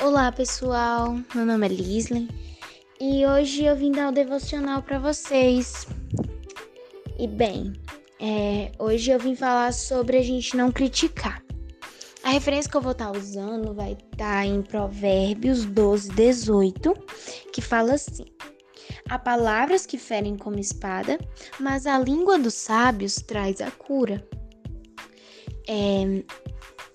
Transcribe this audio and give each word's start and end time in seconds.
Olá 0.00 0.30
pessoal, 0.30 1.18
meu 1.34 1.44
nome 1.44 1.66
é 1.66 1.68
Lisley 1.70 2.28
e 3.00 3.26
hoje 3.26 3.64
eu 3.64 3.74
vim 3.74 3.90
dar 3.90 4.10
o 4.10 4.12
devocional 4.12 4.80
para 4.80 4.96
vocês. 4.96 5.88
E 7.18 7.26
bem, 7.26 7.72
é, 8.20 8.70
hoje 8.78 9.10
eu 9.10 9.18
vim 9.18 9.34
falar 9.34 9.72
sobre 9.72 10.16
a 10.16 10.22
gente 10.22 10.56
não 10.56 10.70
criticar. 10.70 11.42
A 12.22 12.30
referência 12.30 12.70
que 12.70 12.76
eu 12.76 12.80
vou 12.80 12.92
estar 12.92 13.10
tá 13.10 13.18
usando 13.18 13.74
vai 13.74 13.94
estar 13.94 14.16
tá 14.16 14.46
em 14.46 14.62
Provérbios 14.62 15.64
12, 15.64 16.10
18, 16.10 16.94
que 17.52 17.60
fala 17.60 17.94
assim: 17.94 18.26
Há 19.08 19.18
palavras 19.18 19.84
que 19.84 19.98
ferem 19.98 20.36
como 20.36 20.60
espada, 20.60 21.18
mas 21.58 21.88
a 21.88 21.98
língua 21.98 22.38
dos 22.38 22.54
sábios 22.54 23.16
traz 23.16 23.60
a 23.60 23.70
cura. 23.72 24.24
É, 25.66 26.22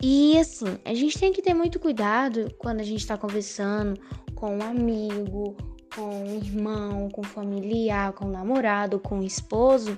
e 0.06 0.38
assim, 0.38 0.78
a 0.84 0.94
gente 0.94 1.18
tem 1.18 1.32
que 1.32 1.42
ter 1.42 1.54
muito 1.54 1.80
cuidado 1.80 2.54
quando 2.58 2.82
a 2.82 2.84
gente 2.84 3.00
está 3.00 3.18
conversando 3.18 3.98
com 4.36 4.58
um 4.58 4.62
amigo, 4.62 5.56
com 5.96 6.26
um 6.26 6.36
irmão, 6.36 7.08
com 7.08 7.22
um 7.22 7.24
familiar, 7.24 8.12
com 8.12 8.26
um 8.26 8.32
namorado, 8.32 9.00
com 9.00 9.20
um 9.20 9.24
esposo, 9.24 9.98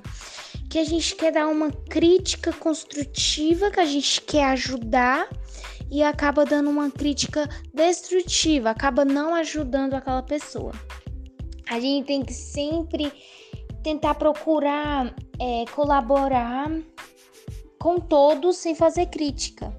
que 0.70 0.78
a 0.78 0.84
gente 0.84 1.16
quer 1.16 1.32
dar 1.32 1.48
uma 1.48 1.72
crítica 1.72 2.54
construtiva, 2.54 3.72
que 3.72 3.80
a 3.80 3.86
gente 3.86 4.22
quer 4.22 4.44
ajudar 4.52 5.28
e 5.90 6.04
acaba 6.04 6.46
dando 6.46 6.70
uma 6.70 6.92
crítica 6.92 7.50
destrutiva, 7.74 8.70
acaba 8.70 9.04
não 9.04 9.34
ajudando 9.34 9.96
aquela 9.96 10.22
pessoa. 10.22 10.74
A 11.68 11.80
gente 11.80 12.06
tem 12.06 12.24
que 12.24 12.34
sempre 12.34 13.12
tentar 13.82 14.14
procurar 14.14 15.16
é, 15.40 15.66
colaborar 15.74 16.72
com 17.80 18.00
todos 18.00 18.58
sem 18.58 18.76
fazer 18.76 19.08
crítica 19.08 19.75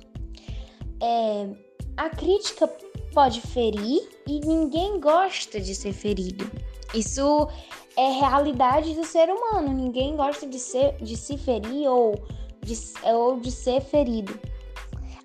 é, 1.00 1.48
a 1.96 2.10
crítica 2.10 2.69
pode 3.12 3.41
ferir 3.41 4.08
e 4.27 4.41
ninguém 4.41 5.00
gosta 5.00 5.61
de 5.61 5.75
ser 5.75 5.92
ferido. 5.92 6.50
Isso 6.94 7.48
é 7.97 8.11
realidade 8.11 8.94
do 8.94 9.05
ser 9.05 9.28
humano. 9.30 9.72
Ninguém 9.72 10.16
gosta 10.16 10.47
de, 10.47 10.58
ser, 10.58 10.97
de 10.97 11.16
se 11.16 11.36
ferir 11.38 11.88
ou 11.88 12.14
de, 12.61 12.77
ou 13.05 13.41
de 13.41 13.50
ser 13.50 13.80
ferido. 13.80 14.38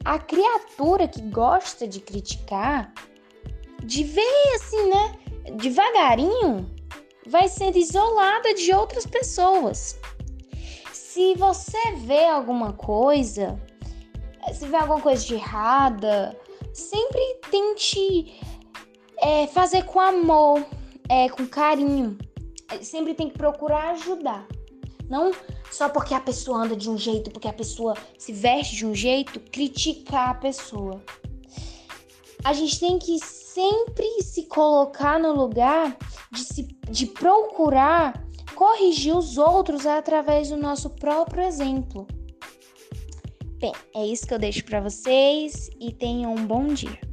A 0.04 0.18
criatura 0.18 1.08
que 1.08 1.22
gosta 1.22 1.88
de 1.88 2.00
criticar, 2.00 2.94
de 3.84 4.04
ver 4.04 4.56
assim, 4.56 4.90
né? 4.90 5.20
Devagarinho, 5.58 6.70
vai 7.28 7.48
ser 7.48 7.76
isolada 7.76 8.54
de 8.54 8.74
outras 8.74 9.06
pessoas. 9.06 10.00
Se 10.92 11.36
você 11.36 11.92
vê 11.98 12.26
alguma 12.26 12.74
coisa 12.74 13.60
se 14.62 14.68
vê 14.68 14.78
alguma 14.78 15.02
coisa 15.02 15.26
de 15.26 15.34
errada, 15.34 16.40
sempre 16.72 17.20
tente 17.50 18.40
é, 19.18 19.48
fazer 19.48 19.86
com 19.86 20.00
amor, 20.00 20.64
é, 21.10 21.28
com 21.30 21.48
carinho. 21.48 22.16
Sempre 22.84 23.16
tem 23.16 23.28
que 23.28 23.40
procurar 23.40 23.94
ajudar. 23.94 24.48
Não 25.10 25.32
só 25.72 25.90
porque 25.90 26.14
a 26.14 26.20
pessoa 26.20 26.60
anda 26.60 26.76
de 26.76 26.92
um 26.92 26.98
jeito, 26.98 27.32
porque 27.32 27.48
a 27.48 27.54
pessoa 27.54 27.98
se 28.20 28.32
veste 28.32 28.76
de 28.76 28.86
um 28.86 28.94
jeito, 28.94 29.40
criticar 29.40 30.30
a 30.30 30.36
pessoa. 30.36 31.02
A 32.44 32.54
gente 32.54 32.80
tem 32.80 33.00
que 33.00 33.18
sempre 33.18 34.22
se 34.22 34.44
colocar 34.44 35.20
no 35.20 35.34
lugar 35.34 35.98
de, 36.32 36.44
se, 36.44 36.64
de 36.88 37.08
procurar 37.08 38.24
corrigir 38.54 39.18
os 39.18 39.40
outros 39.40 39.88
através 39.88 40.50
do 40.50 40.58
nosso 40.58 40.92
próprio 40.92 41.44
exemplo. 41.44 42.06
Bem, 43.62 43.74
é 43.94 44.04
isso 44.08 44.26
que 44.26 44.34
eu 44.34 44.40
deixo 44.40 44.66
para 44.66 44.82
vocês 44.82 45.70
e 45.80 45.94
tenham 45.94 46.34
um 46.34 46.48
bom 46.48 46.74
dia. 46.74 47.11